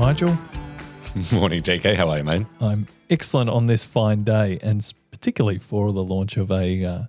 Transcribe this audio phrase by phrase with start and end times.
[0.00, 0.30] Nigel.
[1.30, 1.94] Morning, JK.
[1.94, 2.46] How are you, man?
[2.58, 7.02] I'm excellent on this fine day, and particularly for the launch of a uh,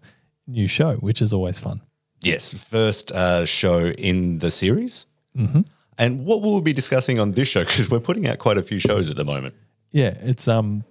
[0.46, 1.80] new show, which is always fun.
[2.20, 5.06] Yes, first uh, show in the series.
[5.38, 5.62] Mm-hmm.
[5.98, 7.64] And what will we be discussing on this show?
[7.64, 9.56] Because we're putting out quite a few shows at the moment.
[9.92, 10.84] Yeah, it's um,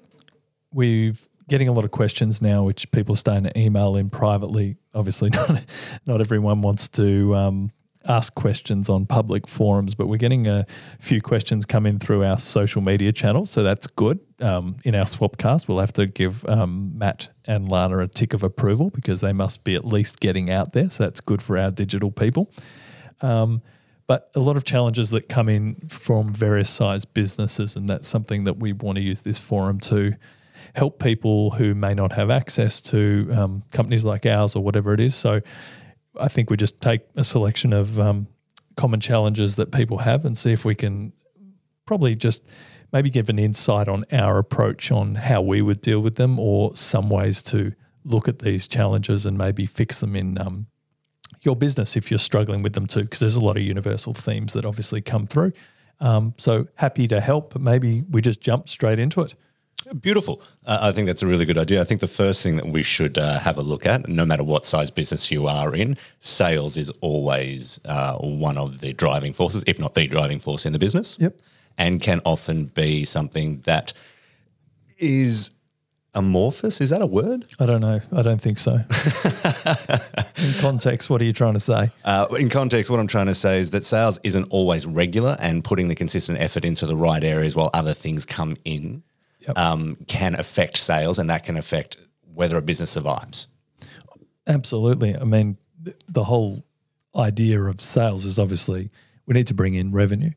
[0.73, 4.79] we've getting a lot of questions now, which people are starting to email in privately.
[4.95, 5.65] Obviously, not
[6.07, 7.73] not everyone wants to um,
[8.07, 10.67] ask questions on public forums, but we're getting a
[10.99, 14.21] few questions coming through our social media channels, so that's good.
[14.41, 18.43] Um, in our swapcast, we'll have to give um, Matt and Lana a tick of
[18.43, 20.89] approval because they must be at least getting out there.
[20.89, 22.51] So that's good for our digital people.
[23.21, 23.61] Um,
[24.07, 28.45] but a lot of challenges that come in from various size businesses, and that's something
[28.45, 30.15] that we want to use this forum to
[30.75, 35.01] help people who may not have access to um, companies like ours or whatever it
[35.01, 35.15] is.
[35.15, 35.41] So
[36.19, 38.27] I think we just take a selection of um,
[38.77, 41.13] common challenges that people have and see if we can
[41.87, 42.47] probably just
[42.93, 46.75] maybe give an insight on our approach on how we would deal with them or
[46.77, 47.73] some ways to
[48.05, 50.67] look at these challenges and maybe fix them in um,
[51.43, 54.53] your business if you're struggling with them too, because there's a lot of universal themes
[54.53, 55.53] that obviously come through.
[56.01, 59.35] Um, so happy to help, but maybe we just jump straight into it.
[60.01, 60.43] Beautiful.
[60.67, 61.81] Uh, I think that's a really good idea.
[61.81, 64.45] I think the first thing that we should uh, have a look at, no matter
[64.45, 69.65] what size business you are in, sales is always uh, one of the driving forces,
[69.67, 71.17] if not the driving force in the business.
[71.19, 71.41] Yep.
[71.79, 73.93] And can often be something that
[74.99, 75.53] is
[76.15, 76.81] amorphous.
[76.81, 77.47] Is that a word?
[77.59, 78.01] I don't know.
[78.13, 78.73] I don't think so.
[80.37, 81.91] in context, what are you trying to say?
[82.05, 85.65] Uh, in context, what I'm trying to say is that sales isn't always regular, and
[85.65, 89.03] putting the consistent effort into the right areas while other things come in
[89.47, 89.59] Yep.
[89.59, 91.97] um, can affect sales, and that can affect
[92.35, 93.49] whether a business survives.
[94.47, 95.17] Absolutely.
[95.17, 96.65] I mean, th- the whole
[97.17, 98.91] idea of sales is obviously
[99.27, 100.33] we need to bring in revenue.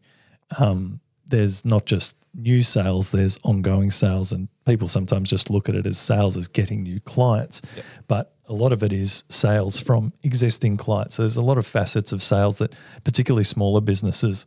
[0.57, 5.75] Um, there's not just new sales, there's ongoing sales, and people sometimes just look at
[5.75, 7.61] it as sales as getting new clients.
[8.07, 11.15] But a lot of it is sales from existing clients.
[11.15, 12.73] So there's a lot of facets of sales that
[13.03, 14.45] particularly smaller businesses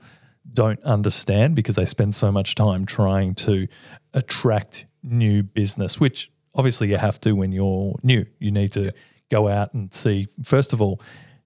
[0.52, 3.68] don't understand because they spend so much time trying to
[4.14, 8.24] attract new business, which obviously you have to when you're new.
[8.38, 8.92] You need to
[9.30, 11.00] go out and see, first of all,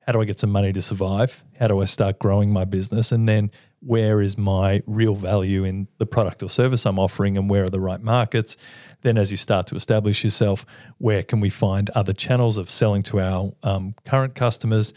[0.07, 1.45] how do I get some money to survive?
[1.59, 3.13] How do I start growing my business?
[3.13, 3.51] And then
[3.81, 7.71] where is my real value in the product or service I'm offering and where are
[7.71, 8.57] the right markets?
[9.03, 10.67] Then, as you start to establish yourself,
[10.99, 14.95] where can we find other channels of selling to our um, current customers,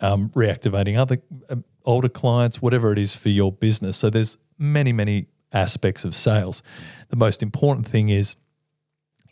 [0.00, 1.18] um, reactivating other
[1.50, 3.96] um, older clients, whatever it is for your business?
[3.96, 6.62] So, there's many, many aspects of sales.
[7.08, 8.36] The most important thing is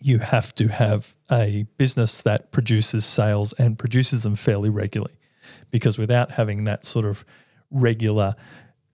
[0.00, 5.16] you have to have a business that produces sales and produces them fairly regularly.
[5.70, 7.24] Because without having that sort of
[7.70, 8.34] regular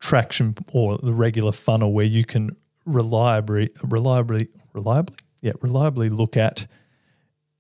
[0.01, 6.67] traction or the regular funnel where you can reliably, reliably, reliably, yeah, reliably look at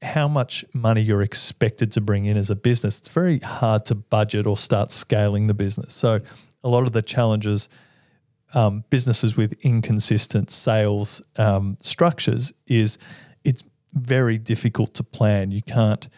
[0.03, 3.95] how much money you're expected to bring in as a business, it's very hard to
[3.95, 5.95] budget or start scaling the business.
[5.95, 6.21] So,
[6.63, 7.69] a lot of the challenges
[8.55, 12.99] um, businesses with inconsistent sales um, structures is
[13.45, 15.51] it's very difficult to plan.
[15.51, 16.09] You can't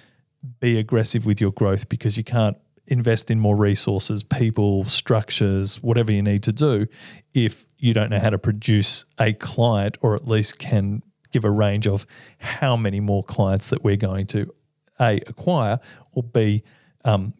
[0.61, 6.13] be aggressive with your growth because you can't invest in more resources, people, structures, whatever
[6.13, 6.87] you need to do
[7.35, 11.51] if you don't know how to produce a client or at least can give a
[11.51, 12.07] range of
[12.39, 14.53] how many more clients that we're going to
[15.01, 15.81] a acquire
[16.13, 16.63] or b
[17.05, 17.35] um,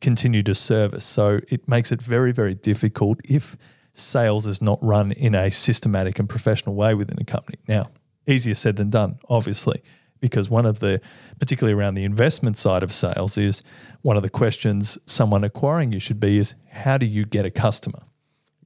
[0.00, 1.04] continue to service.
[1.04, 3.56] So it makes it very very difficult if
[3.92, 7.58] sales is not run in a systematic and professional way within a company.
[7.66, 7.90] Now,
[8.26, 9.82] easier said than done, obviously,
[10.20, 11.00] because one of the,
[11.38, 13.62] particularly around the investment side of sales, is
[14.02, 17.50] one of the questions someone acquiring you should be is how do you get a
[17.50, 18.02] customer?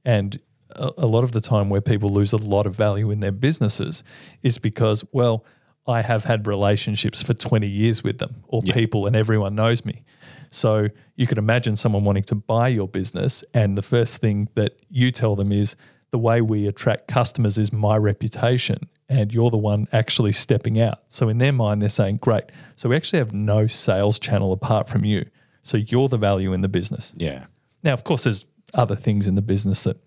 [0.05, 0.39] And
[0.75, 3.31] a, a lot of the time where people lose a lot of value in their
[3.31, 4.03] businesses
[4.41, 5.45] is because, well,
[5.85, 10.03] I have had relationships for 20 years with them or people and everyone knows me.
[10.49, 14.77] So you can imagine someone wanting to buy your business, and the first thing that
[14.87, 15.75] you tell them is
[16.11, 20.99] the way we attract customers is my reputation, and you're the one actually stepping out.
[21.07, 22.43] So in their mind, they're saying, Great.
[22.75, 25.25] So we actually have no sales channel apart from you.
[25.63, 27.13] So you're the value in the business.
[27.17, 27.45] Yeah.
[27.81, 28.45] Now, of course, there's
[28.75, 29.97] other things in the business that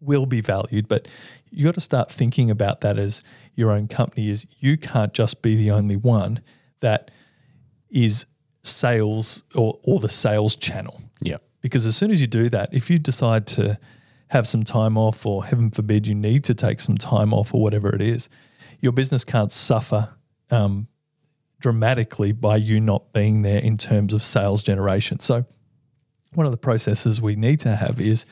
[0.00, 1.08] will be valued, but
[1.50, 3.22] you got to start thinking about that as
[3.54, 6.40] your own company is you can't just be the only one
[6.80, 7.10] that
[7.90, 8.26] is
[8.62, 11.02] sales or, or the sales channel.
[11.20, 11.38] Yeah.
[11.60, 13.78] Because as soon as you do that, if you decide to
[14.28, 17.60] have some time off, or heaven forbid, you need to take some time off, or
[17.60, 18.28] whatever it is,
[18.78, 20.10] your business can't suffer
[20.50, 20.86] um,
[21.58, 25.18] dramatically by you not being there in terms of sales generation.
[25.18, 25.46] So,
[26.32, 28.24] one of the processes we need to have is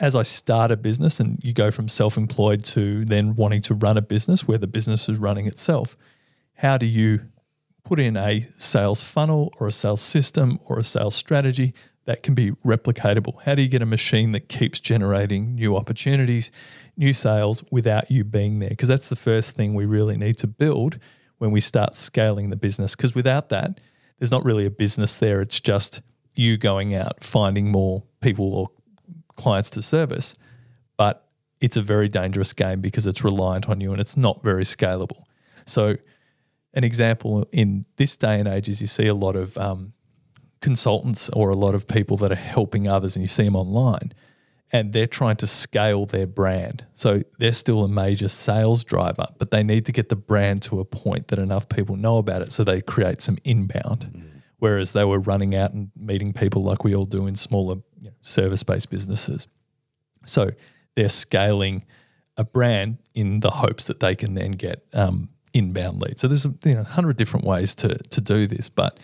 [0.00, 3.74] as I start a business and you go from self employed to then wanting to
[3.74, 5.96] run a business where the business is running itself,
[6.54, 7.22] how do you
[7.84, 11.74] put in a sales funnel or a sales system or a sales strategy
[12.04, 13.42] that can be replicatable?
[13.42, 16.50] How do you get a machine that keeps generating new opportunities,
[16.96, 18.70] new sales without you being there?
[18.70, 20.98] Because that's the first thing we really need to build
[21.38, 22.94] when we start scaling the business.
[22.94, 23.80] Because without that,
[24.18, 25.40] there's not really a business there.
[25.40, 26.02] It's just
[26.34, 28.70] you going out, finding more people or
[29.38, 30.34] clients to service.
[30.98, 31.24] But
[31.60, 35.24] it's a very dangerous game because it's reliant on you and it's not very scalable.
[35.66, 35.96] So,
[36.74, 39.94] an example in this day and age is you see a lot of um,
[40.60, 44.12] consultants or a lot of people that are helping others, and you see them online,
[44.70, 46.84] and they're trying to scale their brand.
[46.94, 50.78] So they're still a major sales driver, but they need to get the brand to
[50.78, 54.10] a point that enough people know about it so they create some inbound.
[54.12, 54.24] Mm.
[54.58, 58.08] Whereas they were running out and meeting people like we all do in smaller you
[58.08, 59.48] know, service based businesses.
[60.26, 60.50] So
[60.96, 61.84] they're scaling
[62.36, 66.20] a brand in the hopes that they can then get um, inbound leads.
[66.20, 68.98] So there's a you know, hundred different ways to, to do this, but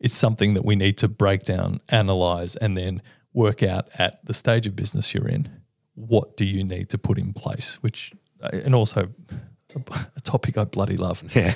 [0.00, 3.02] it's something that we need to break down, analyze, and then
[3.32, 5.48] work out at the stage of business you're in.
[5.94, 7.82] What do you need to put in place?
[7.82, 9.10] Which, uh, and also
[9.74, 11.22] a topic I bloody love.
[11.34, 11.54] Yeah,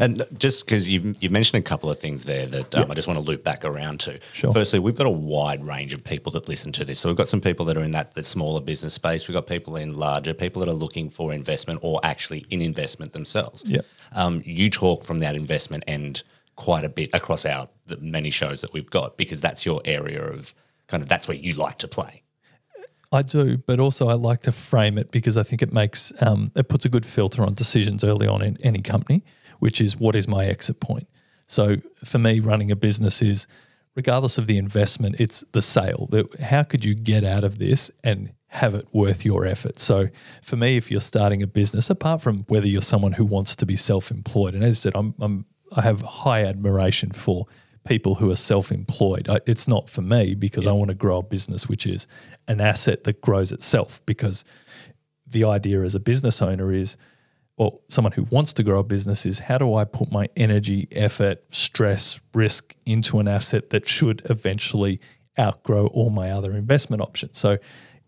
[0.00, 2.90] and just because you've you've mentioned a couple of things there that um, yep.
[2.90, 4.20] I just want to loop back around to.
[4.32, 4.52] Sure.
[4.52, 7.00] Firstly, we've got a wide range of people that listen to this.
[7.00, 9.28] So we've got some people that are in that the smaller business space.
[9.28, 13.12] We've got people in larger, people that are looking for investment or actually in investment
[13.12, 13.64] themselves.
[13.66, 13.80] Yeah.
[14.12, 16.22] Um, you talk from that investment end
[16.56, 20.22] quite a bit across our the many shows that we've got because that's your area
[20.22, 20.54] of
[20.86, 22.22] kind of that's where you like to play.
[23.10, 26.52] I do, but also I like to frame it because I think it makes um,
[26.54, 29.24] it puts a good filter on decisions early on in any company,
[29.58, 31.08] which is what is my exit point.
[31.46, 33.46] So for me, running a business is
[33.94, 36.08] regardless of the investment, it's the sale.
[36.40, 39.78] How could you get out of this and have it worth your effort?
[39.78, 40.08] So
[40.42, 43.66] for me, if you're starting a business, apart from whether you're someone who wants to
[43.66, 47.46] be self-employed, and as I said, I'm, I'm I have high admiration for
[47.88, 49.28] people who are self-employed.
[49.28, 50.70] I, it's not for me because yeah.
[50.70, 52.06] I want to grow a business which is
[52.46, 54.00] an asset that grows itself.
[54.06, 54.44] Because
[55.26, 56.96] the idea as a business owner is,
[57.56, 60.86] or someone who wants to grow a business is, how do I put my energy,
[60.92, 65.00] effort, stress, risk into an asset that should eventually
[65.38, 67.38] outgrow all my other investment options?
[67.38, 67.58] So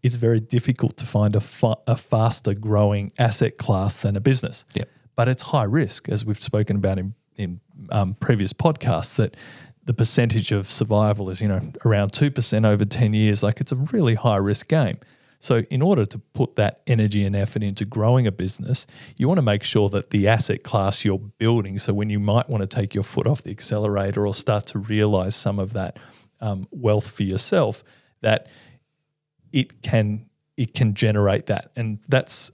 [0.03, 4.65] it's very difficult to find a, fa- a faster growing asset class than a business.
[4.75, 4.89] Yep.
[5.17, 7.61] But it's high risk, as we've spoken about in in
[7.91, 9.35] um, previous podcasts that
[9.85, 13.43] the percentage of survival is you know around two percent over ten years.
[13.43, 14.99] Like it's a really high risk game.
[15.43, 18.87] So, in order to put that energy and effort into growing a business,
[19.17, 22.51] you want to make sure that the asset class you're building, so when you might
[22.51, 25.99] want to take your foot off the accelerator or start to realize some of that
[26.43, 27.83] um, wealth for yourself,
[28.21, 28.49] that
[29.51, 30.27] it can
[30.59, 32.51] it can generate that, and that's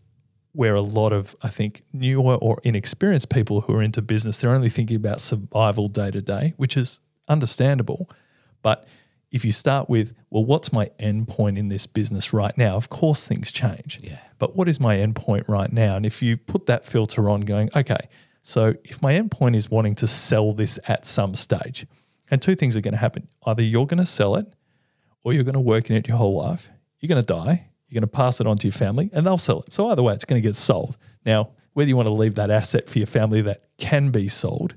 [0.52, 4.54] where a lot of, I think, newer or inexperienced people who are into business, they're
[4.54, 8.10] only thinking about survival day to day, which is understandable.
[8.62, 8.86] But
[9.30, 12.76] if you start with, well, what's my end point in this business right now?
[12.76, 14.00] Of course, things change.
[14.02, 14.20] Yeah.
[14.38, 15.96] But what is my end point right now?
[15.96, 18.08] And if you put that filter on, going, okay,
[18.42, 21.86] so if my end point is wanting to sell this at some stage,
[22.30, 24.52] and two things are going to happen either you're going to sell it
[25.22, 28.00] or you're going to work in it your whole life, you're going to die, you're
[28.00, 29.72] going to pass it on to your family and they'll sell it.
[29.72, 30.96] So either way, it's going to get sold.
[31.24, 34.76] Now, whether you want to leave that asset for your family that can be sold,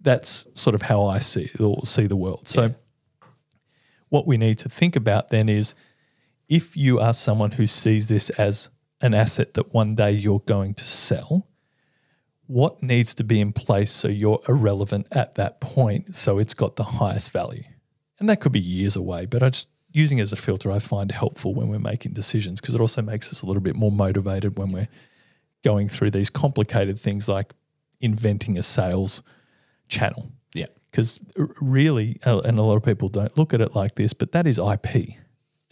[0.00, 2.48] that's sort of how I see or see the world.
[2.48, 3.26] So yeah.
[4.08, 5.74] what we need to think about then is
[6.48, 10.74] if you are someone who sees this as an asset that one day you're going
[10.74, 11.46] to sell,
[12.46, 16.76] what needs to be in place so you're irrelevant at that point so it's got
[16.76, 17.64] the highest value?
[18.18, 20.78] And that could be years away, but I just using it as a filter I
[20.78, 23.90] find helpful when we're making decisions because it also makes us a little bit more
[23.90, 24.88] motivated when we're
[25.64, 27.52] going through these complicated things like
[28.00, 29.22] inventing a sales
[29.90, 30.30] channel.
[30.54, 30.66] Yeah.
[30.90, 31.20] Because
[31.60, 34.58] really, and a lot of people don't look at it like this, but that is
[34.58, 35.14] IP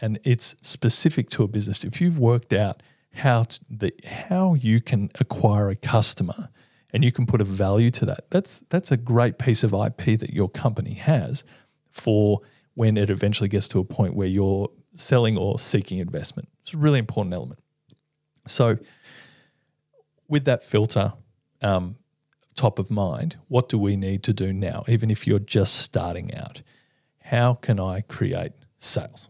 [0.01, 1.85] and it's specific to a business.
[1.85, 2.83] If you've worked out
[3.15, 6.51] how to, the, how you can acquire a customer
[6.93, 10.19] and you can put a value to that, that's that's a great piece of IP
[10.21, 11.45] that your company has
[11.91, 12.41] for–
[12.79, 16.49] when it eventually gets to a point where you're selling or seeking investment.
[16.63, 17.59] It's a really important element.
[18.47, 18.79] So,
[20.29, 21.13] with that filter
[21.61, 21.97] um,
[22.59, 26.35] top of mind, what do we need to do now, even if you're just starting
[26.35, 26.63] out?
[27.23, 29.29] How can I create sales?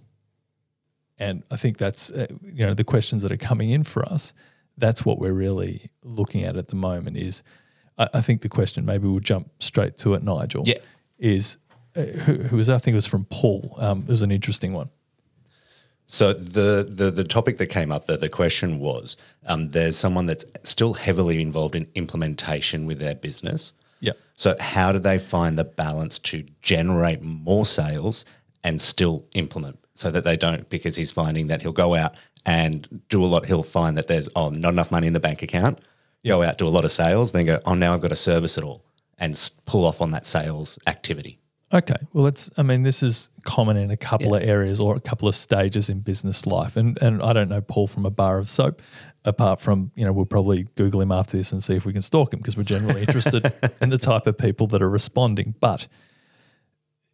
[1.19, 4.33] And I think that's uh, you know the questions that are coming in for us.
[4.77, 7.17] That's what we're really looking at at the moment.
[7.17, 7.43] Is
[7.99, 10.63] I, I think the question maybe we'll jump straight to it, Nigel.
[10.67, 10.79] Yeah.
[11.19, 11.59] Is
[11.97, 13.75] uh, who, who was I think it was from Paul.
[13.79, 14.91] Um, it was an interesting one.
[16.11, 20.25] So the, the the topic that came up, the, the question was, um, there's someone
[20.25, 23.75] that's still heavily involved in implementation with their business.
[24.01, 24.15] Yeah.
[24.35, 28.25] So how do they find the balance to generate more sales
[28.65, 30.67] and still implement so that they don't?
[30.71, 32.15] Because he's finding that he'll go out
[32.47, 33.45] and do a lot.
[33.45, 35.79] He'll find that there's oh not enough money in the bank account.
[36.25, 38.57] Go out do a lot of sales, then go oh now I've got to service
[38.57, 38.83] it all
[39.19, 41.39] and pull off on that sales activity.
[41.73, 41.97] Okay.
[42.15, 45.29] Well, it's, I mean, this is common in a couple of areas or a couple
[45.29, 46.77] of stages in business life.
[46.77, 48.81] And, and I don't know Paul from a bar of soap,
[49.25, 52.01] apart from, you know, we'll probably Google him after this and see if we can
[52.01, 55.55] stalk him because we're generally interested in the type of people that are responding.
[55.61, 55.89] But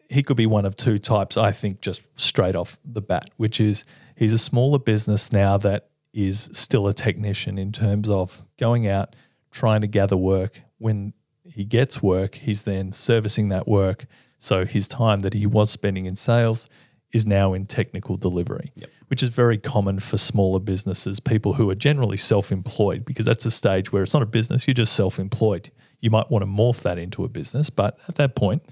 [0.08, 3.60] he could be one of two types, I think, just straight off the bat, which
[3.60, 3.84] is
[4.16, 9.16] he's a smaller business now that is still a technician in terms of going out,
[9.50, 10.60] trying to gather work.
[10.78, 11.12] When
[11.44, 14.06] he gets work, he's then servicing that work.
[14.44, 16.68] So his time that he was spending in sales
[17.14, 18.72] is now in technical delivery,
[19.06, 23.46] which is very common for smaller businesses, people who are generally self employed, because that's
[23.46, 25.70] a stage where it's not a business, you're just self employed.
[26.02, 28.62] You might want to morph that into a business, but at that point,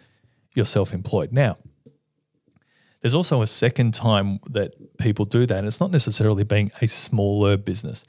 [0.54, 1.32] you're self employed.
[1.32, 1.56] Now,
[3.00, 6.86] there's also a second time that people do that, and it's not necessarily being a
[6.86, 8.04] smaller business.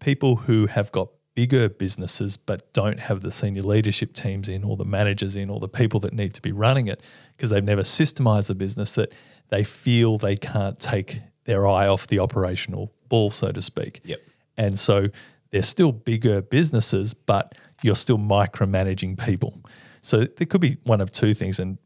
[0.00, 4.76] People who have got bigger businesses but don't have the senior leadership teams in, or
[4.76, 7.00] the managers in, or the people that need to be running it
[7.36, 9.12] because they've never systemized the business, that
[9.48, 14.00] they feel they can't take their eye off the operational ball, so to speak.
[14.04, 14.18] Yep.
[14.56, 15.08] And so
[15.50, 19.60] they're still bigger businesses, but you're still micromanaging people.
[20.02, 21.78] So there could be one of two things, and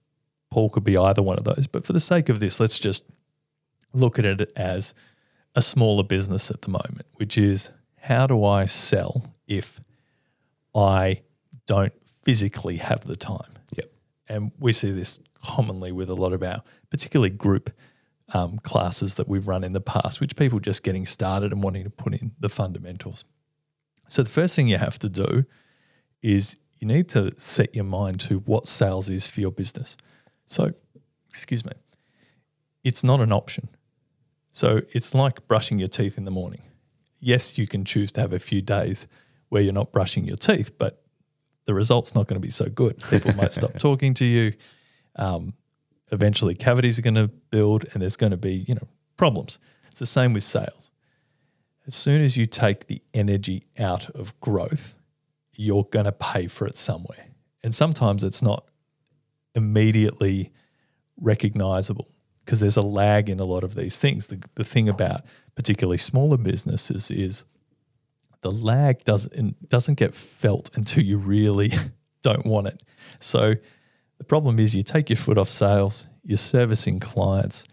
[0.51, 1.67] Paul could be either one of those.
[1.67, 3.05] But for the sake of this, let's just
[3.93, 4.95] look at it as
[5.55, 7.71] a smaller business at the moment, which is
[8.03, 9.81] how do I sell if
[10.75, 11.23] I
[11.67, 13.53] don't physically have the time?
[13.77, 13.93] Yep.
[14.29, 17.71] And we see this commonly with a lot of our, particularly group
[18.33, 21.85] um, classes that we've run in the past, which people just getting started and wanting
[21.85, 23.25] to put in the fundamentals.
[24.09, 25.45] So the first thing you have to do
[26.23, 29.97] is you need to set your mind to what sales is for your business.
[30.45, 30.73] So,
[31.29, 31.73] excuse me,
[32.85, 33.69] it's not an option.
[34.53, 36.63] So it's like brushing your teeth in the morning.
[37.21, 39.07] Yes, you can choose to have a few days
[39.49, 41.03] where you're not brushing your teeth, but
[41.65, 43.03] the result's not going to be so good.
[43.11, 44.53] People might stop talking to you.
[45.17, 45.55] Um,
[46.13, 49.59] eventually, cavities are going to build, and there's going to be you know problems.
[49.89, 50.91] It's the same with sales.
[51.87, 54.95] As soon as you take the energy out of growth,
[55.53, 57.29] you're going to pay for it somewhere,
[57.63, 58.65] and sometimes it's not
[59.55, 60.53] immediately
[61.19, 62.09] recognizable
[62.45, 64.29] because there's a lag in a lot of these things.
[64.29, 65.23] The, the thing about
[65.57, 67.45] particularly smaller businesses is
[68.47, 71.73] the lag doesn't doesn't get felt until you really
[72.23, 72.81] don't want it.
[73.19, 73.55] So
[74.19, 77.65] the problem is you take your foot off sales, you're servicing clients,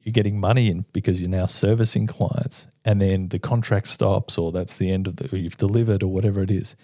[0.00, 4.50] you're getting money in because you're now servicing clients, and then the contract stops or
[4.50, 6.74] that's the end of the you've delivered or whatever it is.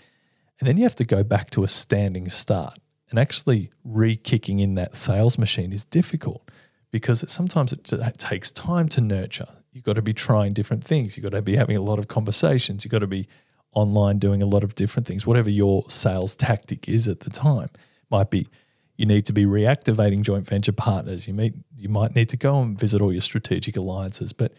[0.60, 2.78] And then you have to go back to a standing start.
[3.08, 6.50] And actually re-kicking in that sales machine is difficult
[6.90, 9.48] because it, sometimes it, it takes time to nurture.
[9.72, 11.16] You've got to be trying different things.
[11.16, 12.84] You've got to be having a lot of conversations.
[12.84, 13.28] You've got to be
[13.72, 15.26] online doing a lot of different things.
[15.26, 17.68] Whatever your sales tactic is at the time
[18.10, 18.48] might be
[18.96, 21.28] you need to be reactivating joint venture partners.
[21.28, 24.52] You meet you might need to go and visit all your strategic alliances, but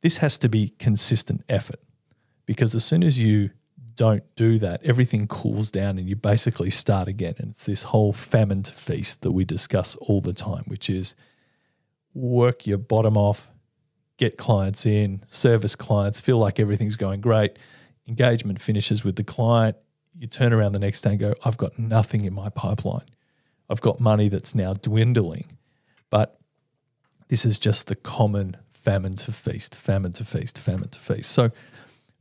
[0.00, 1.80] this has to be consistent effort
[2.46, 3.50] because as soon as you
[3.94, 7.34] don't do that, everything cools down and you basically start again.
[7.38, 11.16] And it's this whole famine to feast that we discuss all the time, which is
[12.14, 13.50] work your bottom off,
[14.18, 17.58] get clients in, service clients, feel like everything's going great.
[18.06, 19.76] Engagement finishes with the client.
[20.18, 23.06] You turn around the next day and go, I've got nothing in my pipeline.
[23.70, 25.56] I've got money that's now dwindling.
[26.10, 26.38] But
[27.28, 31.30] this is just the common famine to feast, famine to feast, famine to feast.
[31.30, 31.50] So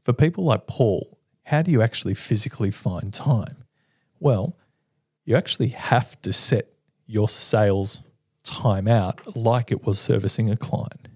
[0.03, 3.63] for people like Paul, how do you actually physically find time?
[4.19, 4.57] Well,
[5.25, 6.73] you actually have to set
[7.07, 8.01] your sales
[8.43, 11.06] time out like it was servicing a client.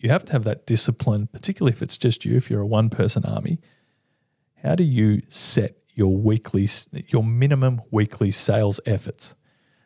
[0.00, 2.88] You have to have that discipline, particularly if it's just you, if you're a one
[2.88, 3.60] person army.
[4.62, 6.68] How do you set your weekly,
[7.08, 9.34] your minimum weekly sales efforts?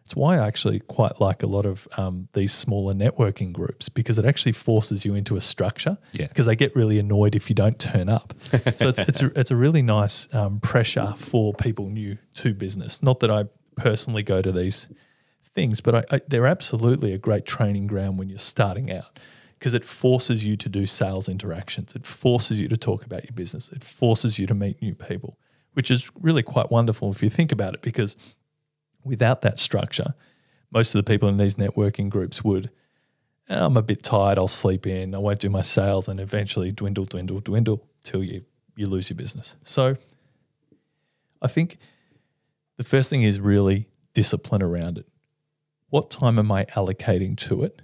[0.05, 4.19] It's why I actually quite like a lot of um, these smaller networking groups because
[4.19, 5.97] it actually forces you into a structure.
[6.13, 6.27] Yeah.
[6.27, 8.35] Because they get really annoyed if you don't turn up.
[8.77, 13.03] so it's it's a, it's a really nice um, pressure for people new to business.
[13.03, 14.89] Not that I personally go to these
[15.43, 19.19] things, but I, I, they're absolutely a great training ground when you're starting out
[19.65, 21.95] because it forces you to do sales interactions.
[21.95, 23.71] It forces you to talk about your business.
[23.71, 25.39] It forces you to meet new people,
[25.73, 28.19] which is really quite wonderful if you think about it because
[29.05, 30.13] without that structure,
[30.71, 32.69] most of the people in these networking groups would
[33.49, 34.37] oh, I'm a bit tired.
[34.37, 35.15] I'll sleep in.
[35.15, 38.45] I won't do my sales, and eventually dwindle, dwindle, dwindle till you
[38.77, 39.55] you lose your business.
[39.63, 39.97] So,
[41.41, 41.79] I think
[42.77, 45.09] the first thing is really discipline around it.
[45.89, 47.81] What time am I allocating to it,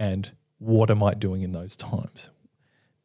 [0.00, 0.32] and
[0.62, 2.30] what am I doing in those times?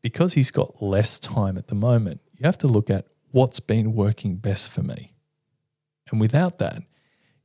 [0.01, 3.93] Because he's got less time at the moment, you have to look at what's been
[3.93, 5.13] working best for me.
[6.11, 6.83] And without that,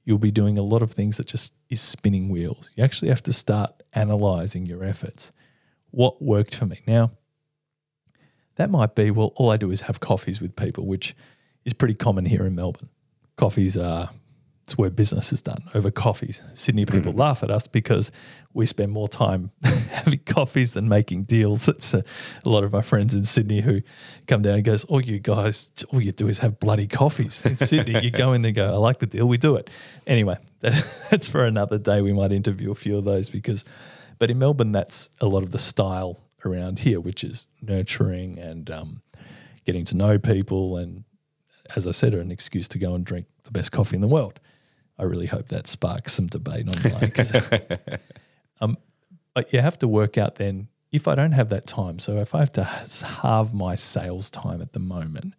[0.05, 2.71] you'll be doing a lot of things that just is spinning wheels.
[2.77, 5.33] You actually have to start analyzing your efforts.
[5.91, 6.81] What worked for me?
[6.87, 7.13] Now,
[8.57, 11.17] that might be, well, all I do is have coffees with people, which
[11.65, 12.91] is pretty common here in Melbourne.
[13.37, 14.11] Coffees are
[14.65, 16.41] it's where business is done over coffees.
[16.55, 17.19] Sydney people mm.
[17.19, 18.13] laugh at us because
[18.55, 21.67] we spend more time having coffees than making deals.
[21.67, 22.05] That's a,
[22.45, 23.83] a, lot of my friends in Sydney who
[24.29, 27.57] come down and goes, "All you guys, all you do is have bloody coffees in
[27.57, 29.69] Sydney." you go in there, go, "I like the deal, we do it."
[30.07, 32.01] Anyway, that's for another day.
[32.01, 33.65] We might interview a few of those because,
[34.19, 38.71] but in Melbourne, that's a lot of the style around here, which is nurturing and
[38.71, 39.03] um,
[39.65, 41.05] getting to know people and
[41.77, 44.41] as I said, an excuse to go and drink the best coffee in the world.
[45.03, 47.13] I really hope that sparks some debate online.
[48.61, 48.79] um,
[49.35, 51.99] but you have to work out then if I don't have that time.
[51.99, 55.35] So if I have to halve my sales time at the moment,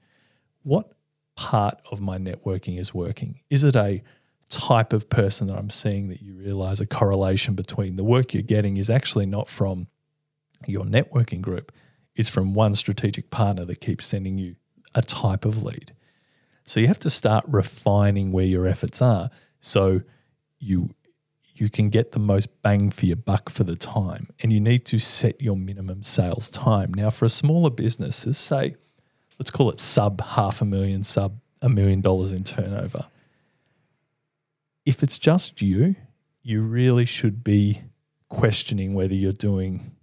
[0.63, 0.91] what
[1.37, 3.39] part of my networking is working?
[3.49, 4.03] Is it a
[4.49, 8.43] type of person that I'm seeing that you realize a correlation between the work you're
[8.43, 9.87] getting is actually not from
[10.67, 11.71] your networking group,
[12.17, 14.57] it's from one strategic partner that keeps sending you
[14.93, 15.93] a type of lead.
[16.65, 19.29] So you have to start refining where your efforts are
[19.63, 20.01] so
[20.59, 20.93] you
[21.55, 24.85] you can get the most bang for your buck for the time and you need
[24.85, 26.91] to set your minimum sales time.
[26.93, 28.75] Now for a smaller business, say
[29.39, 33.05] let's call it sub half a million, sub a million dollars in turnover.
[34.85, 35.95] If it's just you,
[36.41, 37.83] you really should be
[38.27, 39.95] questioning whether you're doing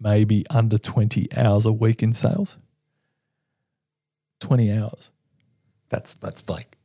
[0.00, 2.56] maybe under 20 hours a week in sales.
[4.40, 5.10] 20 hours.
[5.88, 6.75] That's that's like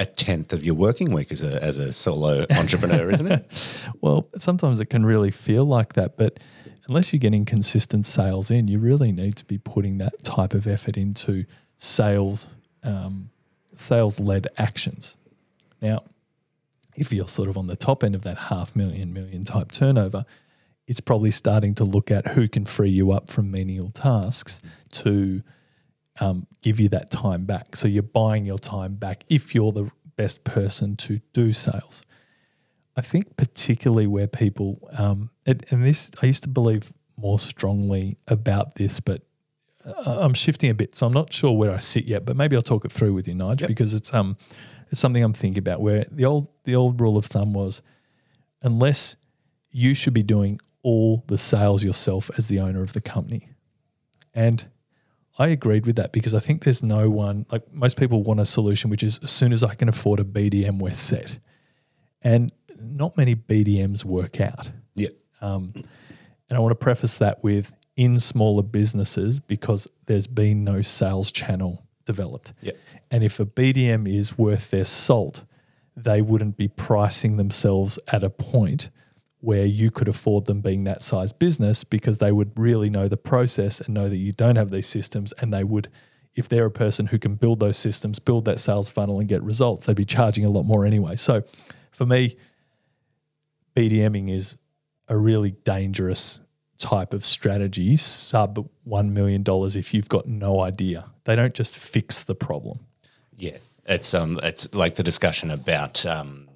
[0.00, 3.70] a tenth of your working week as a as a solo entrepreneur, isn't it?
[4.00, 6.40] well, sometimes it can really feel like that, but
[6.88, 10.66] unless you're getting consistent sales in, you really need to be putting that type of
[10.66, 11.44] effort into
[11.76, 12.48] sales
[12.82, 13.30] um,
[13.74, 15.18] sales led actions.
[15.82, 16.04] Now,
[16.96, 20.24] if you're sort of on the top end of that half million million type turnover,
[20.86, 25.42] it's probably starting to look at who can free you up from menial tasks to
[26.20, 27.76] um, give you that time back.
[27.76, 32.02] So you're buying your time back if you're the best person to do sales.
[32.96, 38.18] I think particularly where people, um, and, and this I used to believe more strongly
[38.28, 39.22] about this, but
[39.84, 42.24] uh, I'm shifting a bit, so I'm not sure where I sit yet.
[42.24, 43.68] But maybe I'll talk it through with you, Nigel, yep.
[43.68, 44.36] because it's um
[44.90, 45.80] it's something I'm thinking about.
[45.80, 47.80] Where the old the old rule of thumb was,
[48.62, 49.16] unless
[49.70, 53.48] you should be doing all the sales yourself as the owner of the company,
[54.34, 54.66] and
[55.38, 58.44] I agreed with that because I think there's no one like most people want a
[58.44, 61.38] solution which is as soon as I can afford a BDM, we're set,
[62.22, 64.70] and not many BDMs work out.
[64.94, 65.08] Yeah.
[65.40, 70.82] Um, and I want to preface that with in smaller businesses because there's been no
[70.82, 72.52] sales channel developed.
[72.60, 72.72] Yeah.
[73.10, 75.42] And if a BDM is worth their salt,
[75.96, 78.90] they wouldn't be pricing themselves at a point
[79.40, 83.16] where you could afford them being that size business because they would really know the
[83.16, 85.88] process and know that you don't have these systems and they would
[86.34, 89.42] if they're a person who can build those systems build that sales funnel and get
[89.42, 91.16] results they'd be charging a lot more anyway.
[91.16, 91.42] So
[91.90, 92.36] for me
[93.74, 94.58] bdming is
[95.08, 96.40] a really dangerous
[96.78, 97.96] type of strategy.
[97.96, 101.06] Sub $1 million if you've got no idea.
[101.24, 102.80] They don't just fix the problem.
[103.36, 106.48] Yeah it's um it's like the discussion about um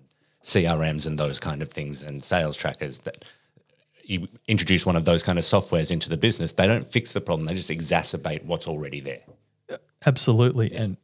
[0.44, 3.24] CRMs and those kind of things and sales trackers that
[4.04, 7.20] you introduce one of those kind of softwares into the business, they don't fix the
[7.20, 9.22] problem, they just exacerbate what's already there.
[10.04, 10.72] Absolutely.
[10.72, 10.82] Yeah.
[10.82, 10.96] And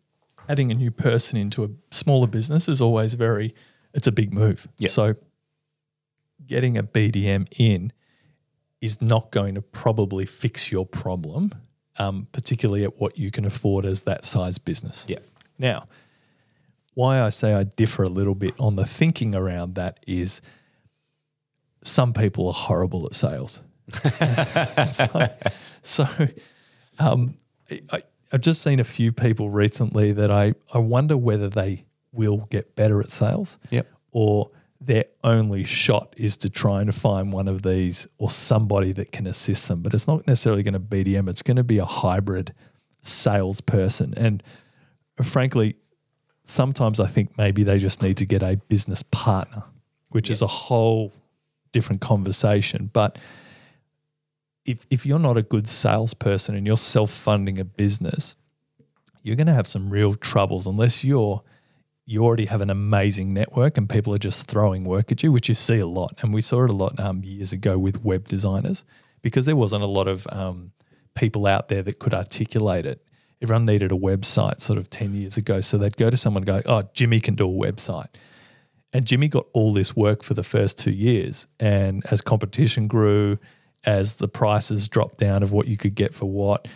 [0.48, 3.55] adding a new person into a smaller business is always very,
[3.94, 4.68] it's a big move.
[4.79, 4.90] Yep.
[4.90, 5.14] So
[6.46, 7.92] getting a BDM in
[8.81, 11.53] is not going to probably fix your problem,
[11.96, 15.07] um, particularly at what you can afford as that size business.
[15.09, 15.18] Yeah.
[15.59, 15.88] Now,
[16.94, 20.40] why I say I differ a little bit on the thinking around that is
[21.83, 23.61] some people are horrible at sales.
[24.92, 25.29] so,
[25.83, 26.29] so
[26.98, 27.37] um,
[27.90, 28.00] I,
[28.33, 32.76] I've just seen a few people recently that I, I wonder whether they will get
[32.76, 33.88] better at sales yep.
[34.12, 34.50] or
[34.81, 39.26] their only shot is to try and find one of these or somebody that can
[39.26, 39.83] assist them.
[39.83, 42.55] But it's not necessarily going to BDM, it's going to be a hybrid
[43.03, 44.14] salesperson.
[44.16, 44.42] And
[45.22, 45.76] frankly,
[46.50, 49.62] sometimes I think maybe they just need to get a business partner,
[50.10, 51.12] which is a whole
[51.72, 52.90] different conversation.
[52.92, 53.18] But
[54.64, 58.36] if if you're not a good salesperson and you're self funding a business,
[59.22, 61.40] you're going to have some real troubles unless you're
[62.06, 65.48] you already have an amazing network and people are just throwing work at you, which
[65.48, 66.12] you see a lot.
[66.22, 68.84] And we saw it a lot um, years ago with web designers
[69.22, 70.72] because there wasn't a lot of um,
[71.14, 73.06] people out there that could articulate it.
[73.42, 75.61] Everyone needed a website sort of 10 years ago.
[75.61, 78.09] So they'd go to someone and go, Oh, Jimmy can do a website.
[78.92, 81.46] And Jimmy got all this work for the first two years.
[81.59, 83.38] And as competition grew,
[83.85, 86.68] as the prices dropped down of what you could get for what,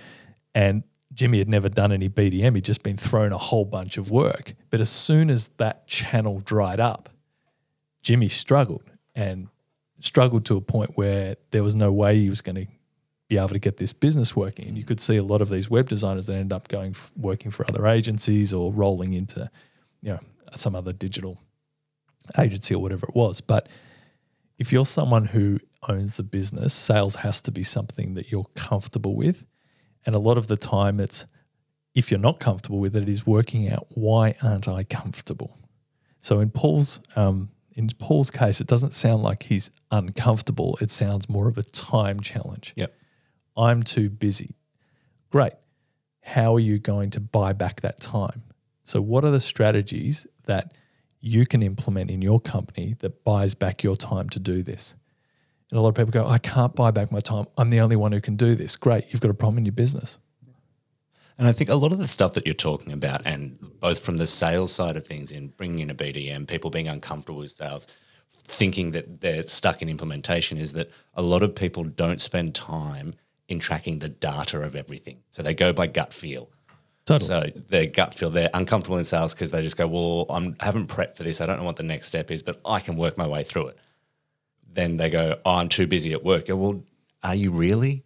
[0.55, 4.11] and Jimmy had never done any BDM, he'd just been thrown a whole bunch of
[4.11, 4.55] work.
[4.71, 7.09] But as soon as that channel dried up,
[8.03, 9.49] Jimmy struggled and
[10.01, 12.67] struggled to a point where there was no way he was going to
[13.35, 14.69] be able to get this business working.
[14.69, 17.51] And you could see a lot of these web designers that end up going working
[17.51, 19.51] for other agencies or rolling into,
[20.03, 20.21] you know,
[20.55, 21.41] some other digital
[22.39, 23.41] agency or whatever it was.
[23.41, 23.69] But
[24.57, 29.17] if you're someone who owns the business, sales has to be something that you're comfortable
[29.17, 29.45] with.
[30.07, 31.27] And a lot of the time, it's
[31.95, 35.59] if you're not comfortable with it, it, is working out why aren't I comfortable.
[36.21, 40.79] So in Paul's um, in Paul's case, it doesn't sound like he's uncomfortable.
[40.81, 42.73] It sounds more of a time challenge.
[42.77, 42.95] Yep.
[43.57, 44.57] I'm too busy.
[45.31, 45.53] Great.
[46.23, 48.43] How are you going to buy back that time?
[48.85, 50.75] So, what are the strategies that
[51.21, 54.95] you can implement in your company that buys back your time to do this?
[55.71, 57.47] And a lot of people go, I can't buy back my time.
[57.59, 58.77] I'm the only one who can do this.
[58.77, 59.07] Great.
[59.11, 60.19] You've got a problem in your business.
[61.37, 64.19] And I think a lot of the stuff that you're talking about, and both from
[64.19, 67.89] the sales side of things in bringing in a BDM, people being uncomfortable with sales,
[68.45, 73.15] thinking that they're stuck in implementation, is that a lot of people don't spend time
[73.49, 75.23] in tracking the data of everything.
[75.31, 76.51] So they go by gut feel.
[77.05, 77.53] Totally.
[77.53, 80.65] So their gut feel, they're uncomfortable in sales because they just go, well, I'm, I
[80.65, 81.41] haven't prepped for this.
[81.41, 83.69] I don't know what the next step is, but I can work my way through
[83.69, 83.79] it.
[84.73, 86.47] Then they go, oh, I'm too busy at work.
[86.47, 86.83] Go, well,
[87.23, 88.05] are you really?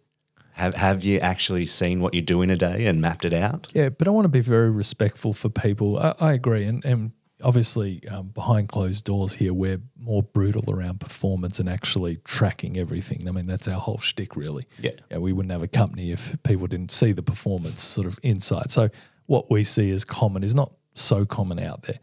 [0.51, 3.69] Have, have you actually seen what you do in a day and mapped it out?
[3.71, 5.97] Yeah, but I want to be very respectful for people.
[5.97, 6.65] I, I agree.
[6.65, 7.11] And, and
[7.43, 13.27] obviously, um, behind closed doors here, we're more brutal around performance and actually tracking everything.
[13.27, 14.65] I mean, that's our whole shtick, really.
[14.79, 14.91] Yeah.
[15.09, 15.17] yeah.
[15.17, 18.71] We wouldn't have a company if people didn't see the performance sort of inside.
[18.71, 18.89] So,
[19.25, 21.99] what we see as common is not so common out there.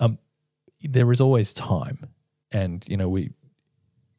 [0.00, 0.18] Um,
[0.80, 2.08] there is always time.
[2.50, 3.30] And, you know, we,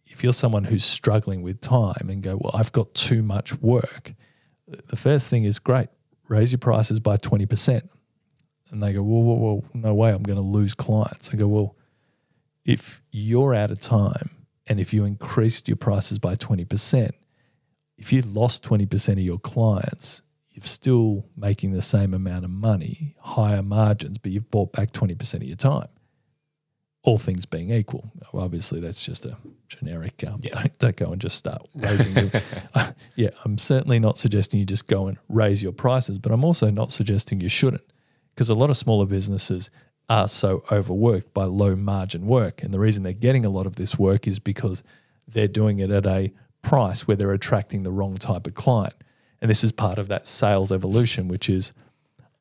[0.05, 4.13] if you're someone who's struggling with time and go, well, I've got too much work,
[4.67, 5.89] the first thing is great,
[6.27, 7.89] raise your prices by 20%.
[8.71, 11.31] And they go, well, well, well no way, I'm going to lose clients.
[11.31, 11.75] I go, well,
[12.65, 14.31] if you're out of time
[14.67, 17.11] and if you increased your prices by 20%,
[17.97, 23.15] if you lost 20% of your clients, you're still making the same amount of money,
[23.19, 25.87] higher margins, but you've bought back 20% of your time
[27.05, 28.11] all things being equal.
[28.33, 30.23] Obviously, that's just a generic.
[30.27, 30.53] Um, yeah.
[30.53, 32.17] don't, don't go and just start raising.
[32.17, 32.31] your,
[32.73, 36.43] uh, yeah, I'm certainly not suggesting you just go and raise your prices, but I'm
[36.43, 37.83] also not suggesting you shouldn't,
[38.35, 39.71] because a lot of smaller businesses
[40.09, 43.77] are so overworked by low margin work, and the reason they're getting a lot of
[43.77, 44.83] this work is because
[45.27, 48.93] they're doing it at a price where they're attracting the wrong type of client,
[49.41, 51.73] and this is part of that sales evolution, which is.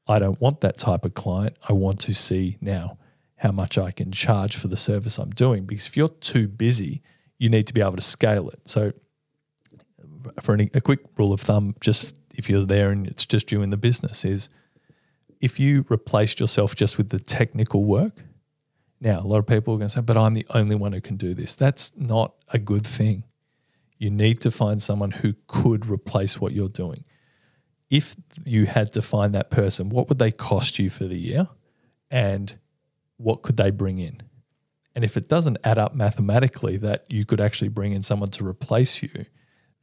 [0.07, 1.57] I don't want that type of client.
[1.67, 2.99] I want to see now
[3.37, 5.65] how much I can charge for the service I'm doing.
[5.65, 7.03] Because if you're too busy,
[7.39, 8.61] you need to be able to scale it.
[8.65, 8.93] So,
[10.41, 13.63] for any, a quick rule of thumb, just if you're there and it's just you
[13.63, 14.49] in the business, is
[15.41, 18.23] if you replaced yourself just with the technical work.
[19.01, 21.01] Now, a lot of people are going to say, but I'm the only one who
[21.01, 21.55] can do this.
[21.55, 23.25] That's not a good thing.
[23.99, 27.05] You need to find someone who could replace what you're doing.
[27.91, 31.49] If you had to find that person, what would they cost you for the year?
[32.11, 32.57] And
[33.19, 34.23] what could they bring in?
[34.95, 38.47] And if it doesn't add up mathematically that you could actually bring in someone to
[38.47, 39.27] replace you,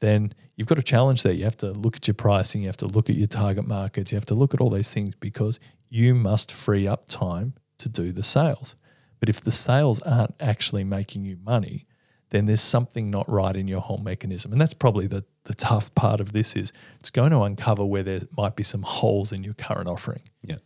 [0.02, 1.32] then you've got a challenge there.
[1.32, 4.12] You have to look at your pricing, you have to look at your target markets,
[4.12, 5.60] you have to look at all these things because
[5.90, 8.76] you must free up time to do the sales.
[9.20, 11.86] But if the sales aren't actually making you money,
[12.32, 14.52] then there's something not right in your whole mechanism.
[14.52, 18.04] And that's probably the, the tough part of this is it's going to uncover where
[18.04, 20.22] there might be some holes in your current offering.
[20.42, 20.58] Yeah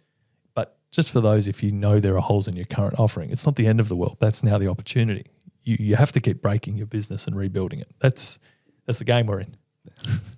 [0.54, 3.46] But just for those if you know there are holes in your current offering, it's
[3.46, 4.18] not the end of the world.
[4.22, 5.26] That's now the opportunity.
[5.64, 7.92] You you have to keep breaking your business and rebuilding it.
[8.00, 8.40] That's
[8.86, 9.58] that's the game we're in.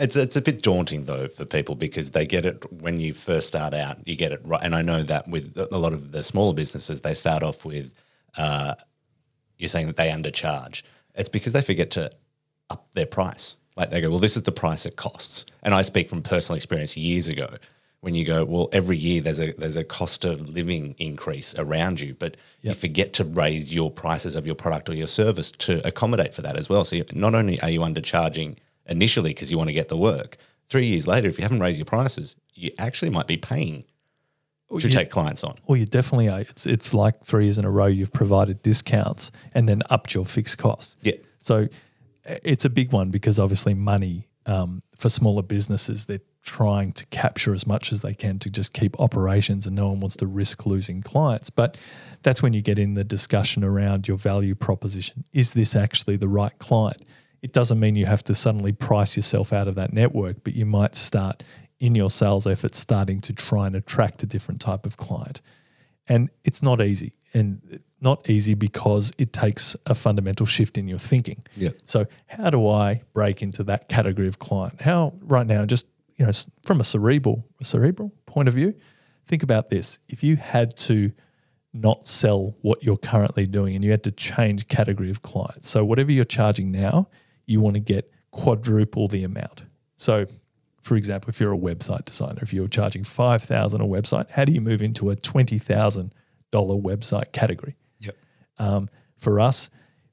[0.00, 3.48] It's it's a bit daunting though for people because they get it when you first
[3.48, 3.98] start out.
[4.08, 7.02] You get it right, and I know that with a lot of the smaller businesses,
[7.02, 7.92] they start off with
[8.38, 8.76] uh,
[9.58, 10.82] you're saying that they undercharge.
[11.14, 12.10] It's because they forget to
[12.70, 13.58] up their price.
[13.76, 15.44] Like they go, well, this is the price it costs.
[15.62, 17.56] And I speak from personal experience years ago
[18.00, 22.00] when you go, well, every year there's a there's a cost of living increase around
[22.00, 25.86] you, but you forget to raise your prices of your product or your service to
[25.86, 26.84] accommodate for that as well.
[26.84, 30.38] So you, not only are you undercharging initially because you want to get the work,
[30.66, 33.84] three years later, if you haven't raised your prices, you actually might be paying
[34.70, 35.56] to you- take clients on.
[35.66, 36.40] Well, you definitely are.
[36.40, 40.24] It's it's like three years in a row you've provided discounts and then upped your
[40.24, 40.96] fixed costs.
[41.02, 41.14] Yeah.
[41.40, 41.68] So
[42.24, 47.52] it's a big one because obviously money um, for smaller businesses they're trying to capture
[47.52, 50.64] as much as they can to just keep operations and no one wants to risk
[50.66, 51.50] losing clients.
[51.50, 51.76] But
[52.22, 55.24] that's when you get in the discussion around your value proposition.
[55.32, 57.04] Is this actually the right client?
[57.42, 60.66] It doesn't mean you have to suddenly price yourself out of that network, but you
[60.66, 61.42] might start
[61.78, 65.40] in your sales efforts starting to try and attract a different type of client.
[66.06, 67.12] And it's not easy.
[67.32, 71.42] And not easy because it takes a fundamental shift in your thinking.
[71.56, 71.70] Yeah.
[71.84, 74.80] So how do I break into that category of client?
[74.80, 75.86] How right now, just
[76.20, 76.32] you know,
[76.64, 78.74] from a cerebral a cerebral point of view,
[79.26, 79.98] think about this.
[80.06, 81.12] If you had to
[81.72, 85.70] not sell what you're currently doing and you had to change category of clients.
[85.70, 87.08] So whatever you're charging now,
[87.46, 89.64] you want to get quadruple the amount.
[89.96, 90.26] So
[90.82, 94.52] for example, if you're a website designer, if you're charging 5000 a website, how do
[94.52, 96.10] you move into a $20,000
[96.52, 97.76] website category?
[98.00, 98.16] Yep.
[98.58, 99.70] Um, for us,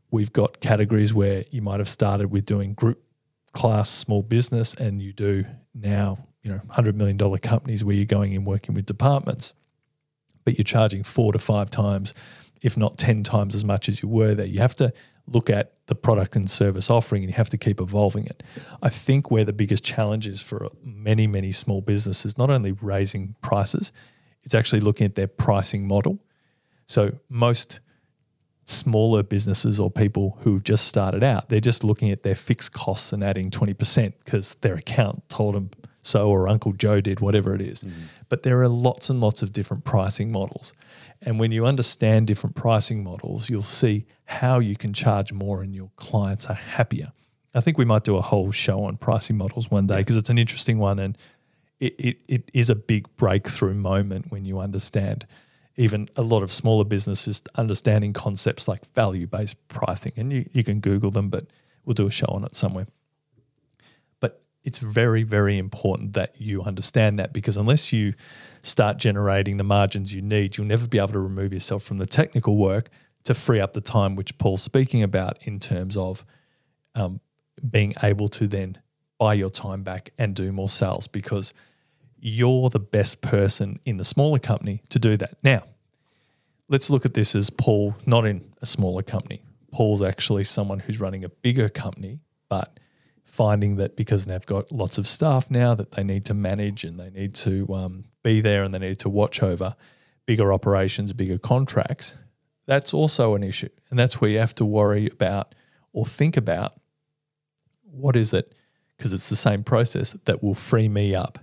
[0.09, 3.03] we've got categories where you might have started with doing group
[3.57, 5.43] class small business and you do
[5.81, 9.53] now, you know, $100 million companies where you're going in working with departments,
[10.43, 12.13] but you're charging four to five times,
[12.61, 14.45] if not 10 times as much as you were there.
[14.45, 14.93] You have to
[15.27, 18.43] look at the product and service offering and you have to keep evolving it.
[18.81, 23.35] I think where the biggest challenge is for many, many small businesses, not only raising
[23.41, 23.91] prices,
[24.43, 26.19] it's actually looking at their pricing model.
[26.85, 27.81] So most
[28.69, 33.13] smaller businesses or people who've just started out, they're just looking at their fixed costs
[33.13, 37.61] and adding 20% because their account told them so or Uncle Joe did, whatever it
[37.61, 37.83] is.
[37.83, 38.03] Mm-hmm.
[38.29, 40.73] But there are lots and lots of different pricing models.
[41.21, 45.73] And when you understand different pricing models, you'll see how you can charge more and
[45.73, 47.11] your clients are happier.
[47.55, 50.29] I think we might do a whole show on pricing models one day because it's
[50.29, 51.17] an interesting one and
[51.79, 55.25] it, it, it is a big breakthrough moment when you understand
[55.77, 60.11] even a lot of smaller businesses understanding concepts like value based pricing.
[60.17, 61.45] And you, you can Google them, but
[61.85, 62.87] we'll do a show on it somewhere.
[64.19, 68.15] But it's very, very important that you understand that because unless you
[68.63, 72.07] start generating the margins you need, you'll never be able to remove yourself from the
[72.07, 72.89] technical work
[73.23, 76.25] to free up the time, which Paul's speaking about in terms of
[76.95, 77.19] um,
[77.69, 78.79] being able to then
[79.19, 81.53] buy your time back and do more sales because
[82.19, 85.37] you're the best person in the smaller company to do that.
[85.43, 85.63] Now,
[86.67, 89.41] let's look at this as Paul, not in a smaller company.
[89.71, 92.79] Paul's actually someone who's running a bigger company, but
[93.23, 96.99] finding that because they've got lots of staff now that they need to manage and
[96.99, 99.75] they need to um, be there and they need to watch over
[100.25, 102.15] bigger operations, bigger contracts,
[102.65, 103.69] that's also an issue.
[103.89, 105.55] And that's where you have to worry about
[105.93, 106.73] or think about
[107.83, 108.53] what is it,
[108.95, 111.39] because it's the same process that will free me up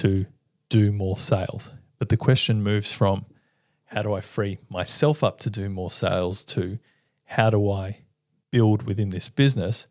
[0.00, 0.26] to
[0.68, 1.72] do more sales.
[1.98, 3.26] But the question moves from
[3.86, 6.78] how do I free myself up to do more sales to
[7.24, 8.00] how do I
[8.50, 9.86] build within this business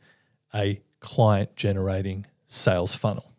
[0.53, 3.31] a client generating sales funnel?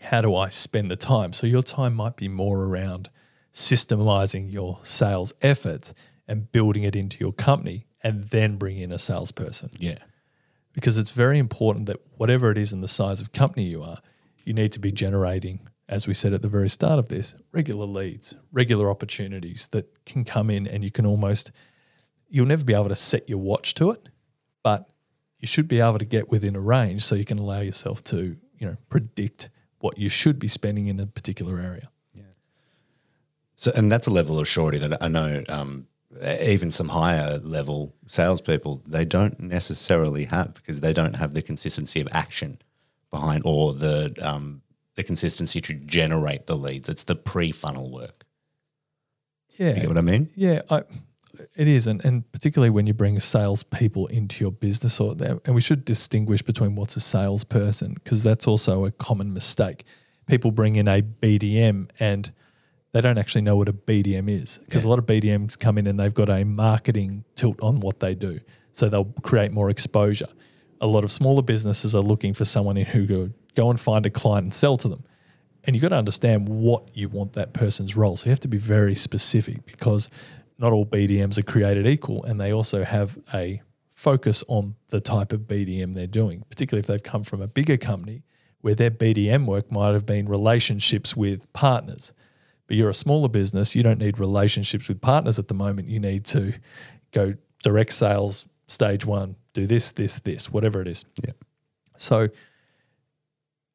[0.00, 1.32] How do I spend the time?
[1.32, 3.10] So your time might be more around
[3.54, 5.92] systemizing your sales efforts
[6.26, 9.98] and building it into your company and then bring in a salesperson Yeah.
[10.72, 13.98] because it's very important that whatever it is in the size of company you are,
[14.44, 17.86] you need to be generating, as we said at the very start of this, regular
[17.86, 21.52] leads, regular opportunities that can come in and you can almost,
[22.28, 24.08] you'll never be able to set your watch to it,
[24.62, 24.88] but
[25.38, 28.36] you should be able to get within a range so you can allow yourself to,
[28.58, 29.48] you know, predict
[29.78, 31.88] what you should be spending in a particular area.
[33.60, 35.86] So, and that's a level of surety that I know um,
[36.24, 42.00] even some higher level salespeople they don't necessarily have because they don't have the consistency
[42.00, 42.58] of action
[43.10, 44.62] behind or the um,
[44.96, 46.88] the consistency to generate the leads.
[46.88, 48.24] It's the pre funnel work.
[49.56, 49.74] Yeah.
[49.74, 50.30] You get what I mean?
[50.36, 50.84] Yeah, I,
[51.54, 55.60] it is, and, and particularly when you bring salespeople into your business, or and we
[55.60, 59.84] should distinguish between what's a salesperson because that's also a common mistake.
[60.26, 62.32] People bring in a BDM and
[62.92, 65.86] they don't actually know what a BDM is because a lot of BDMs come in
[65.86, 68.40] and they've got a marketing tilt on what they do,
[68.72, 70.28] so they'll create more exposure.
[70.80, 74.06] A lot of smaller businesses are looking for someone in who go go and find
[74.06, 75.04] a client and sell to them
[75.64, 78.16] and you've got to understand what you want that person's role.
[78.16, 80.08] So you have to be very specific because
[80.58, 83.62] not all BDMs are created equal, and they also have a
[83.94, 87.76] focus on the type of BDM they're doing, particularly if they've come from a bigger
[87.76, 88.22] company
[88.62, 92.12] where their BDM work might have been relationships with partners.
[92.66, 95.88] But you're a smaller business, you don't need relationships with partners at the moment.
[95.88, 96.54] You need to
[97.12, 101.04] go direct sales, stage one, do this, this, this, whatever it is.
[101.22, 101.32] Yeah.
[101.96, 102.28] So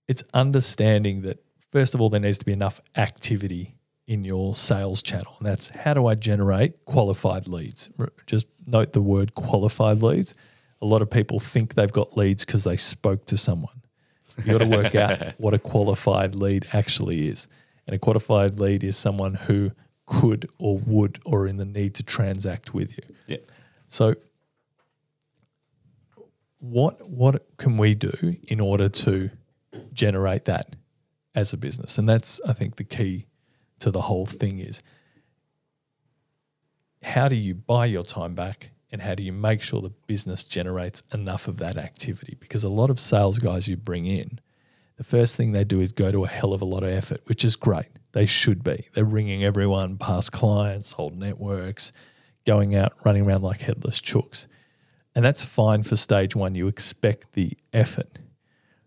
[0.08, 3.76] it's understanding that, first of all, there needs to be enough activity
[4.08, 5.36] in your sales channel.
[5.40, 7.90] And that's how do I generate qualified leads?
[8.26, 10.34] Just note the word qualified leads.
[10.82, 13.82] A lot of people think they've got leads because they spoke to someone.
[14.44, 17.48] You got to work out what a qualified lead actually is.
[17.88, 19.72] And a qualified lead is someone who
[20.06, 23.04] could or would or in the need to transact with you.
[23.28, 23.38] Yeah.
[23.88, 24.16] So
[26.60, 29.30] what what can we do in order to
[29.94, 30.76] generate that
[31.34, 31.98] as a business?
[31.98, 33.28] And that's I think the key
[33.80, 34.82] to the whole thing is
[37.04, 40.44] how do you buy your time back and how do you make sure the business
[40.44, 42.38] generates enough of that activity?
[42.40, 44.40] Because a lot of sales guys you bring in,
[44.98, 47.22] the first thing they do is go to a hell of a lot of effort,
[47.26, 47.88] which is great.
[48.14, 48.88] They should be.
[48.94, 51.92] They're ringing everyone past clients, whole networks,
[52.46, 54.48] going out, running around like headless chooks.
[55.16, 56.56] And that's fine for stage one.
[56.56, 58.20] You expect the effort.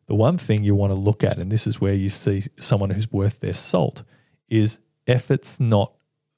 [0.06, 2.90] The one thing you want to look at, and this is where you see someone
[2.90, 4.02] who's worth their salt,
[4.48, 5.94] is effort's not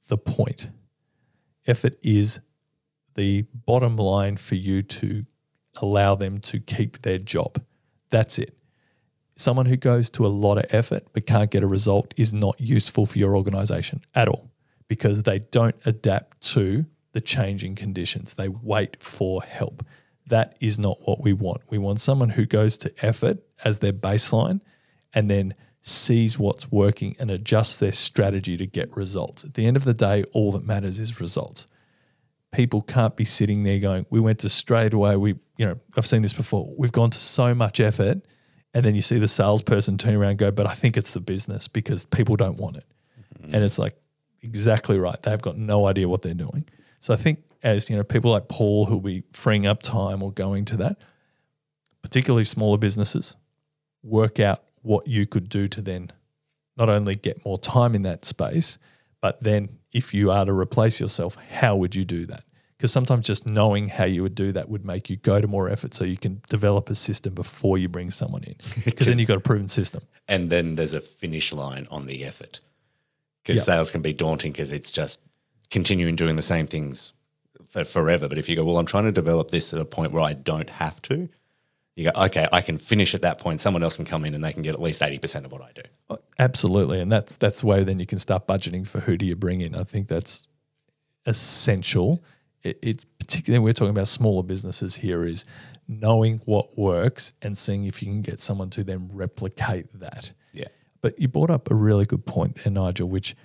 [0.08, 0.68] the point.
[1.66, 2.40] Effort is
[3.14, 5.24] the bottom line for you to
[5.76, 7.62] allow them to keep their job.
[8.10, 8.56] That's it.
[9.36, 12.60] Someone who goes to a lot of effort but can't get a result is not
[12.60, 14.50] useful for your organization at all
[14.88, 18.34] because they don't adapt to the changing conditions.
[18.34, 19.84] They wait for help.
[20.26, 21.62] That is not what we want.
[21.68, 24.60] We want someone who goes to effort as their baseline
[25.12, 29.44] and then sees what's working and adjusts their strategy to get results.
[29.44, 31.66] At the end of the day, all that matters is results.
[32.52, 35.16] People can't be sitting there going, We went to straight away.
[35.16, 36.72] We, you know, I've seen this before.
[36.76, 38.22] We've gone to so much effort.
[38.72, 41.20] And then you see the salesperson turn around and go, But I think it's the
[41.20, 42.84] business because people don't want it.
[43.40, 43.54] Mm-hmm.
[43.54, 43.96] And it's like,
[44.42, 45.20] exactly right.
[45.22, 46.68] They've got no idea what they're doing.
[47.00, 50.32] So I think as you know, people like Paul who'll be freeing up time or
[50.32, 50.98] going to that,
[52.02, 53.36] particularly smaller businesses,
[54.02, 56.10] work out what you could do to then
[56.76, 58.78] not only get more time in that space,
[59.20, 62.44] but then if you are to replace yourself, how would you do that?
[62.78, 65.68] Because sometimes just knowing how you would do that would make you go to more
[65.68, 68.54] effort so you can develop a system before you bring someone in.
[68.86, 70.02] Because then you've got a proven system.
[70.26, 72.60] And then there's a finish line on the effort.
[73.42, 73.74] Because Yeah.
[73.74, 75.18] sales can be daunting because it's just
[75.70, 77.12] continuing doing the same things
[77.68, 78.28] for forever.
[78.28, 80.32] But if you go, well, I'm trying to develop this at a point where I
[80.32, 81.28] don't have to,
[81.96, 83.60] you go, okay, I can finish at that point.
[83.60, 85.72] Someone else can come in and they can get at least 80% of what I
[85.74, 85.82] do.
[86.08, 89.26] Oh, Absolutely, and that's that's the way then you can start budgeting for who do
[89.26, 89.74] you bring in.
[89.74, 90.48] I think that's
[91.26, 92.22] essential.
[92.62, 95.44] It, it's particularly we're talking about smaller businesses here is
[95.86, 100.32] knowing what works and seeing if you can get someone to then replicate that.
[100.52, 100.68] Yeah.
[101.02, 103.36] But you brought up a really good point there, Nigel, which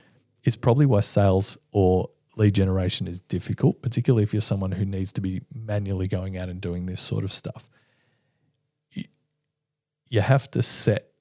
[0.43, 5.13] is probably why sales or lead generation is difficult, particularly if you're someone who needs
[5.13, 7.69] to be manually going out and doing this sort of stuff.
[8.91, 11.11] You- have to set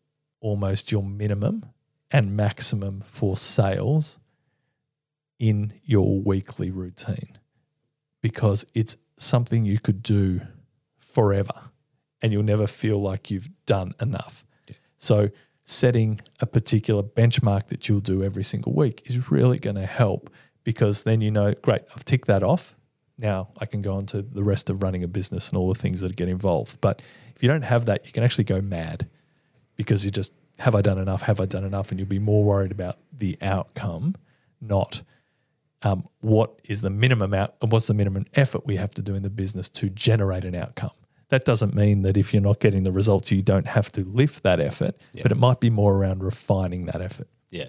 [0.40, 1.66] almost your minimum
[2.10, 4.18] and maximum for sales
[5.38, 7.38] in your weekly routine
[8.22, 10.40] because it's something you could do
[10.98, 11.70] forever
[12.22, 14.44] and you'll never feel like you've done enough.
[14.96, 15.30] So,
[15.64, 20.30] setting a particular benchmark that you'll do every single week is really going to help
[20.64, 22.74] because then you know, great, I've ticked that off.
[23.16, 25.78] Now I can go on to the rest of running a business and all the
[25.78, 26.80] things that get involved.
[26.80, 27.00] But
[27.36, 29.08] if you don't have that, you can actually go mad
[29.76, 31.22] because you just have I done enough?
[31.22, 31.90] Have I done enough?
[31.90, 34.14] And you'll be more worried about the outcome,
[34.60, 35.02] not
[35.82, 39.14] um, what is the minimum out and what's the minimum effort we have to do
[39.14, 40.92] in the business to generate an outcome.
[41.28, 44.42] That doesn't mean that if you're not getting the results, you don't have to lift
[44.44, 47.28] that effort, but it might be more around refining that effort.
[47.50, 47.66] Yeah.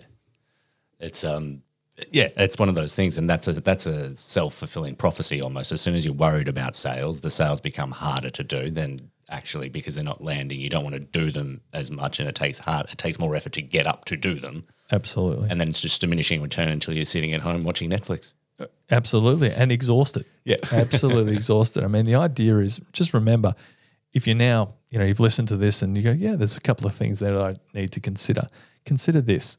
[0.99, 1.63] It's um
[2.11, 5.71] yeah, it's one of those things and that's a that's a self-fulfilling prophecy almost.
[5.71, 9.69] As soon as you're worried about sales, the sales become harder to do than actually
[9.69, 10.59] because they're not landing.
[10.59, 13.35] You don't want to do them as much and it takes hard it takes more
[13.35, 14.65] effort to get up to do them.
[14.91, 15.49] Absolutely.
[15.49, 18.33] And then it's just diminishing return until you're sitting at home watching Netflix.
[18.59, 19.51] Uh, absolutely.
[19.51, 20.25] And exhausted.
[20.43, 20.57] Yeah.
[20.71, 21.83] Absolutely exhausted.
[21.83, 23.55] I mean, the idea is just remember
[24.13, 26.61] if you're now, you know, you've listened to this and you go, yeah, there's a
[26.61, 28.47] couple of things that I need to consider.
[28.85, 29.57] Consider this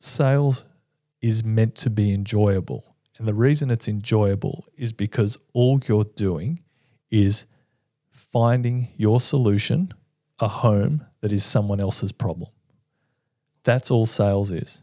[0.00, 0.64] sales
[1.20, 2.96] is meant to be enjoyable.
[3.18, 6.60] And the reason it's enjoyable is because all you're doing
[7.10, 7.46] is
[8.10, 9.92] finding your solution,
[10.38, 12.50] a home that is someone else's problem.
[13.64, 14.82] That's all sales is.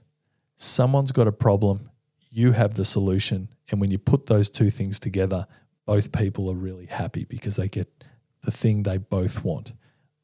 [0.57, 1.89] Someone's got a problem,
[2.29, 3.49] you have the solution.
[3.69, 5.47] And when you put those two things together,
[5.85, 8.03] both people are really happy because they get
[8.43, 9.73] the thing they both want.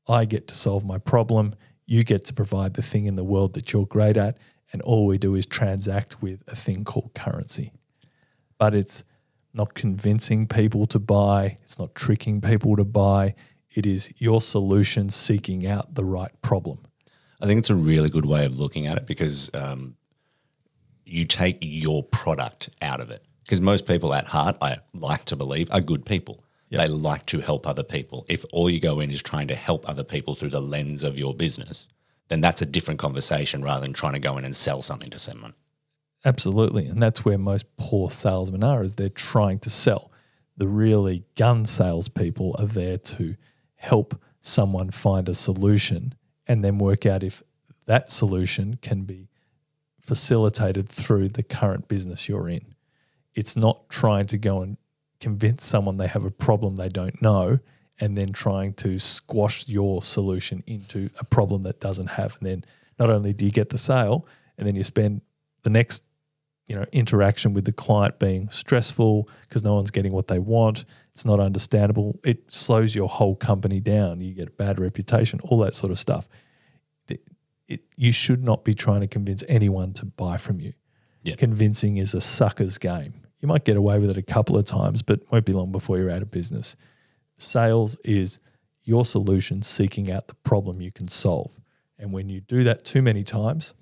[0.07, 1.55] I get to solve my problem,
[1.86, 4.38] You get to provide the thing in the world that you're great at,
[4.72, 7.72] and all we do is transact with a thing called currency.
[8.57, 9.03] But it's
[9.53, 13.36] not convincing people to buy, it's not tricking people to buy.
[13.74, 16.80] It is your solution seeking out the right problem.
[17.41, 19.95] I think it's a really good way of looking at it because um,
[21.05, 23.24] you take your product out of it.
[23.43, 26.43] Because most people at heart, I like to believe, are good people.
[26.69, 28.26] They like to help other people.
[28.30, 31.19] If all you go in is trying to help other people through the lens of
[31.19, 31.89] your business,
[32.32, 35.19] then that's a different conversation rather than trying to go in and sell something to
[35.19, 35.53] someone.
[36.23, 36.86] Absolutely.
[36.86, 40.11] And that's where most poor salesmen are, is they're trying to sell.
[40.55, 43.36] The really gun salespeople are there to
[43.75, 46.15] help someone find a solution
[46.47, 47.43] and then work out if
[47.86, 49.27] that solution can be
[49.99, 52.75] facilitated through the current business you're in.
[53.36, 54.77] It's not trying to go and
[55.19, 57.59] convince someone they have a problem they don't know
[58.02, 62.36] and then trying to squash your solution into a problem that doesn't have.
[62.41, 62.66] And then
[62.99, 64.28] not only do you get the sale,
[64.58, 65.22] and then you spend
[65.64, 66.04] the next
[66.68, 70.86] you know interaction with the client being stressful because no one's getting what they want
[71.12, 75.58] it's not understandable it slows your whole company down you get a bad reputation all
[75.58, 76.30] that sort of stuff
[77.10, 77.20] it,
[77.68, 80.72] it, you should not be trying to convince anyone to buy from you
[81.24, 81.36] Yeah.
[81.36, 85.02] convincing is a sucker's game you might get away with it a couple of times
[85.02, 86.76] but won't be long before you're out of business
[87.41, 88.39] sales is
[88.83, 91.59] your solution seeking out the problem you can solve
[91.99, 93.73] and when you do that too many times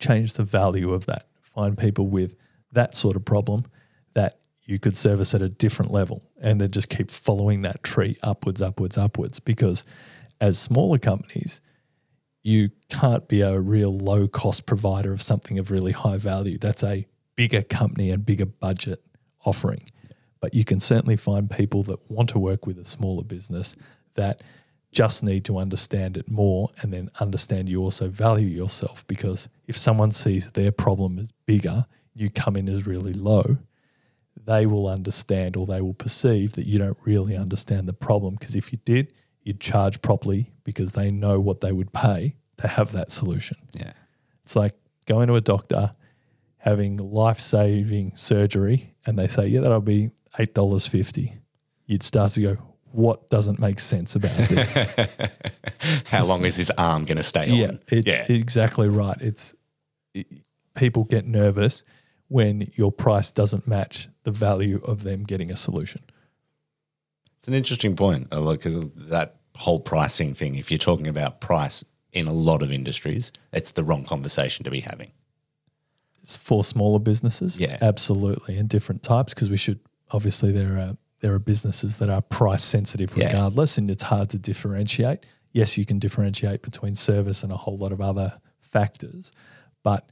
[0.00, 1.26] change the value of that.
[1.42, 2.34] Find people with
[2.72, 3.66] that sort of problem
[4.14, 8.16] that you could service at a different level and then just keep following that tree
[8.22, 9.38] upwards, upwards, upwards.
[9.38, 9.84] Because
[10.40, 11.60] as smaller companies,
[12.42, 16.58] you can't be a real low cost provider of something of really high value.
[16.58, 17.06] That's a
[17.36, 19.02] bigger company and bigger budget
[19.44, 19.90] offering.
[20.40, 23.76] But you can certainly find people that want to work with a smaller business
[24.14, 24.42] that
[24.92, 29.76] just need to understand it more and then understand you also value yourself because if
[29.76, 33.58] someone sees their problem as bigger, you come in as really low,
[34.44, 38.56] they will understand or they will perceive that you don't really understand the problem because
[38.56, 39.12] if you did,
[39.42, 43.56] you'd charge properly because they know what they would pay to have that solution.
[43.74, 43.92] Yeah.
[44.44, 44.74] It's like
[45.06, 45.94] going to a doctor,
[46.58, 51.32] having life saving surgery, and they say, Yeah, that'll be $8.50.
[51.86, 52.56] You'd start to go,
[52.92, 54.76] What doesn't make sense about this?
[56.06, 57.80] How long is his arm going to stay yeah, on?
[57.88, 58.26] it's yeah.
[58.28, 59.16] exactly right.
[59.20, 59.54] It's
[60.14, 60.26] it,
[60.74, 61.84] people get nervous
[62.28, 66.02] when your price doesn't match the value of them getting a solution.
[67.38, 72.26] It's an interesting point because that whole pricing thing, if you're talking about price in
[72.26, 75.10] a lot of industries, it's the wrong conversation to be having.
[76.22, 77.78] It's for smaller businesses, Yeah.
[77.80, 82.22] absolutely, and different types because we should obviously there are there are businesses that are
[82.22, 83.26] price sensitive Yeah.
[83.26, 85.26] regardless, and it's hard to differentiate.
[85.52, 89.30] Yes, you can differentiate between service and a whole lot of other factors,
[89.82, 90.10] but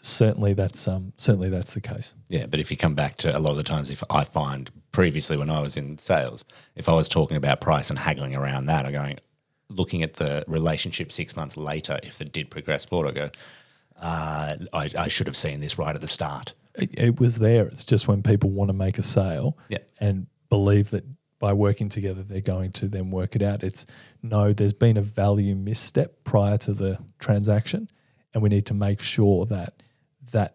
[0.00, 2.14] certainly that's um, certainly that's the case.
[2.28, 4.70] Yeah, but if you come back to a lot of the times, if I find
[4.90, 8.66] previously when I was in sales, if I was talking about price and haggling around
[8.66, 9.18] that, I'm going,
[9.68, 13.30] looking at the relationship six months later, if it did progress forward, I go,
[14.00, 16.54] uh, I, I should have seen this right at the start.
[16.74, 17.66] It, it was there.
[17.66, 19.78] It's just when people want to make a sale Yeah.
[20.00, 21.04] and believe that
[21.38, 23.62] by working together they're going to then work it out.
[23.64, 23.84] It's
[24.22, 27.88] no, there's been a value misstep prior to the transaction,
[28.32, 29.82] and we need to make sure that
[30.30, 30.54] that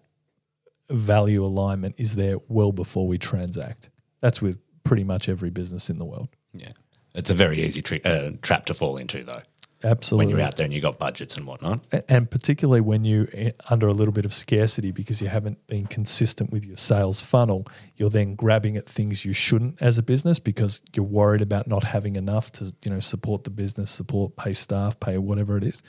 [0.89, 3.89] value alignment is there well before we transact.
[4.21, 6.29] That's with pretty much every business in the world.
[6.53, 6.71] Yeah.
[7.13, 9.41] It's a very easy tri- uh, trap to fall into, though,
[9.87, 10.25] Absolutely.
[10.25, 11.79] when you're out there and you've got budgets and whatnot.
[12.09, 15.87] And particularly when you are under a little bit of scarcity because you haven't been
[15.87, 17.65] consistent with your sales funnel
[17.95, 21.83] you're then grabbing at things you shouldn't as a business because you're worried about not
[21.83, 25.83] having enough to you know support the business support pay staff pay whatever it is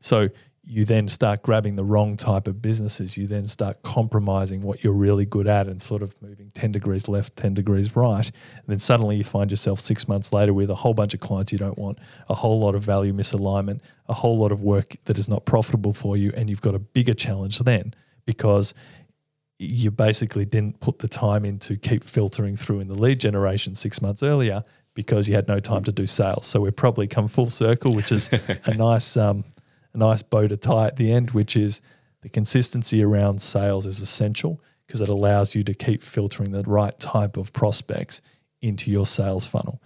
[0.00, 0.28] so
[0.62, 4.92] you then start grabbing the wrong type of businesses you then start compromising what you're
[4.92, 8.78] really good at and sort of moving 10 degrees left 10 degrees right and then
[8.78, 11.78] suddenly you find yourself six months later with a whole bunch of clients you don't
[11.78, 11.98] want
[12.28, 15.92] a whole lot of value misalignment a whole lot of work that is not profitable
[15.92, 17.94] for you and you've got a bigger challenge then
[18.26, 18.74] because
[19.58, 23.74] you basically didn't put the time in to keep filtering through in the lead generation
[23.74, 26.46] six months earlier because you had no time to do sales.
[26.46, 28.30] So we've probably come full circle, which is
[28.64, 29.44] a nice um,
[29.92, 31.80] a nice bow to tie at the end, which is
[32.22, 36.98] the consistency around sales is essential because it allows you to keep filtering the right
[36.98, 38.20] type of prospects
[38.60, 39.80] into your sales funnel.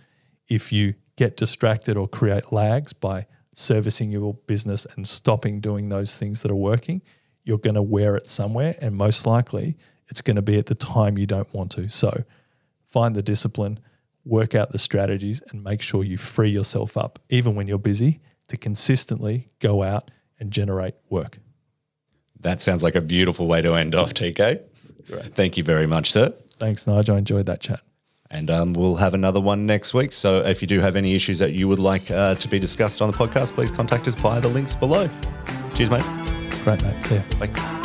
[0.49, 6.17] If you get distracted or create lags by servicing your business and stopping doing those
[6.17, 7.03] things that are working,
[7.45, 8.75] you're going to wear it somewhere.
[8.81, 9.77] And most likely,
[10.09, 11.89] it's going to be at the time you don't want to.
[11.89, 12.25] So
[12.87, 13.79] find the discipline,
[14.25, 18.21] work out the strategies, and make sure you free yourself up, even when you're busy,
[18.49, 21.39] to consistently go out and generate work.
[22.41, 24.61] That sounds like a beautiful way to end off, TK.
[25.33, 26.35] Thank you very much, sir.
[26.59, 27.17] Thanks, Nigel.
[27.17, 27.81] I enjoyed that chat.
[28.31, 30.13] And um, we'll have another one next week.
[30.13, 33.01] So if you do have any issues that you would like uh, to be discussed
[33.01, 35.09] on the podcast, please contact us via the links below.
[35.75, 36.05] Cheers, mate.
[36.65, 37.05] Great, mate.
[37.05, 37.23] See ya.
[37.39, 37.81] Bye.